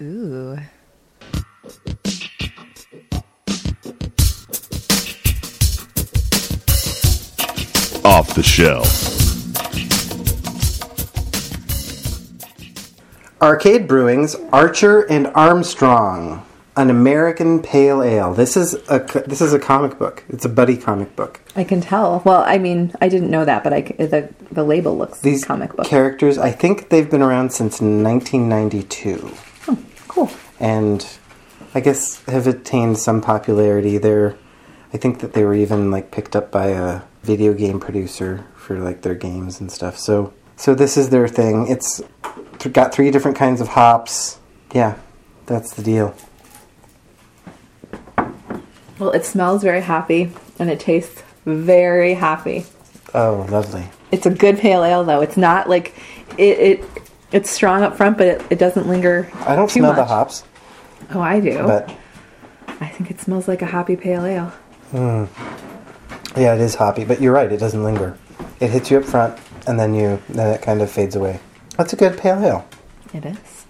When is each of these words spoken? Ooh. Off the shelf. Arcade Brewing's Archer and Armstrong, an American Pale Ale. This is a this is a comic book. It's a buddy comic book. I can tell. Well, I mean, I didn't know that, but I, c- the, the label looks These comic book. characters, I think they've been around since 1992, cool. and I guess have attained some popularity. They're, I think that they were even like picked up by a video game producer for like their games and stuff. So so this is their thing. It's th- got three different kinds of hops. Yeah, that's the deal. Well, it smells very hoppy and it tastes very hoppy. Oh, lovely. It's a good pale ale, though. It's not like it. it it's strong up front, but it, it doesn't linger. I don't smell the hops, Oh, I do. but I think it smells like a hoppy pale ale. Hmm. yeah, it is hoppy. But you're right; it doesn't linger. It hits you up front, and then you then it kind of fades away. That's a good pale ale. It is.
Ooh. 0.00 0.58
Off 8.04 8.34
the 8.34 8.42
shelf. 8.42 8.88
Arcade 13.40 13.86
Brewing's 13.86 14.34
Archer 14.52 15.02
and 15.02 15.28
Armstrong, 15.28 16.44
an 16.76 16.90
American 16.90 17.62
Pale 17.62 18.02
Ale. 18.02 18.34
This 18.34 18.56
is 18.56 18.74
a 18.88 18.98
this 19.26 19.40
is 19.40 19.52
a 19.52 19.58
comic 19.58 19.98
book. 19.98 20.24
It's 20.28 20.44
a 20.44 20.48
buddy 20.48 20.76
comic 20.76 21.14
book. 21.14 21.40
I 21.54 21.62
can 21.64 21.80
tell. 21.80 22.22
Well, 22.24 22.42
I 22.42 22.58
mean, 22.58 22.92
I 23.00 23.08
didn't 23.08 23.30
know 23.30 23.44
that, 23.44 23.62
but 23.62 23.72
I, 23.72 23.84
c- 23.84 23.94
the, 23.94 24.28
the 24.50 24.64
label 24.64 24.96
looks 24.96 25.20
These 25.20 25.44
comic 25.44 25.76
book. 25.76 25.86
characters, 25.86 26.38
I 26.38 26.50
think 26.50 26.88
they've 26.88 27.08
been 27.08 27.22
around 27.22 27.50
since 27.52 27.80
1992, 27.80 29.32
cool. 30.26 30.30
and 30.60 31.06
I 31.74 31.80
guess 31.80 32.22
have 32.24 32.46
attained 32.46 32.98
some 32.98 33.20
popularity. 33.20 33.98
They're, 33.98 34.36
I 34.92 34.96
think 34.96 35.20
that 35.20 35.32
they 35.32 35.44
were 35.44 35.54
even 35.54 35.90
like 35.90 36.10
picked 36.10 36.34
up 36.34 36.50
by 36.50 36.68
a 36.68 37.02
video 37.22 37.52
game 37.52 37.78
producer 37.80 38.46
for 38.56 38.78
like 38.78 39.02
their 39.02 39.14
games 39.14 39.60
and 39.60 39.70
stuff. 39.70 39.98
So 39.98 40.32
so 40.56 40.74
this 40.74 40.96
is 40.96 41.10
their 41.10 41.28
thing. 41.28 41.68
It's 41.68 42.02
th- 42.58 42.72
got 42.72 42.92
three 42.92 43.10
different 43.10 43.36
kinds 43.36 43.60
of 43.60 43.68
hops. 43.68 44.38
Yeah, 44.74 44.96
that's 45.46 45.74
the 45.74 45.82
deal. 45.82 46.14
Well, 48.98 49.10
it 49.12 49.24
smells 49.24 49.62
very 49.62 49.82
hoppy 49.82 50.32
and 50.58 50.68
it 50.68 50.80
tastes 50.80 51.22
very 51.44 52.14
hoppy. 52.14 52.66
Oh, 53.14 53.46
lovely. 53.50 53.88
It's 54.10 54.26
a 54.26 54.30
good 54.30 54.58
pale 54.58 54.82
ale, 54.82 55.04
though. 55.04 55.20
It's 55.20 55.36
not 55.36 55.68
like 55.68 55.94
it. 56.36 56.58
it 56.58 57.07
it's 57.32 57.50
strong 57.50 57.82
up 57.82 57.96
front, 57.96 58.18
but 58.18 58.26
it, 58.26 58.42
it 58.50 58.58
doesn't 58.58 58.86
linger. 58.88 59.28
I 59.46 59.54
don't 59.56 59.70
smell 59.70 59.94
the 59.94 60.04
hops, 60.04 60.44
Oh, 61.14 61.20
I 61.20 61.40
do. 61.40 61.62
but 61.64 61.90
I 62.80 62.88
think 62.88 63.10
it 63.10 63.20
smells 63.20 63.48
like 63.48 63.62
a 63.62 63.66
hoppy 63.66 63.96
pale 63.96 64.24
ale. 64.24 64.52
Hmm. 64.90 65.24
yeah, 66.40 66.54
it 66.54 66.60
is 66.60 66.74
hoppy. 66.74 67.04
But 67.04 67.20
you're 67.20 67.32
right; 67.32 67.50
it 67.50 67.58
doesn't 67.58 67.82
linger. 67.82 68.16
It 68.60 68.70
hits 68.70 68.90
you 68.90 68.98
up 68.98 69.04
front, 69.04 69.38
and 69.66 69.78
then 69.78 69.94
you 69.94 70.20
then 70.28 70.54
it 70.54 70.62
kind 70.62 70.80
of 70.82 70.90
fades 70.90 71.14
away. 71.16 71.40
That's 71.76 71.92
a 71.92 71.96
good 71.96 72.16
pale 72.18 72.42
ale. 72.44 72.68
It 73.14 73.24
is. 73.24 73.66